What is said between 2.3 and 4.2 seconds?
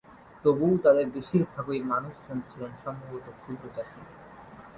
ছিলেন সম্ভবত ক্ষুদ্র চাষীই।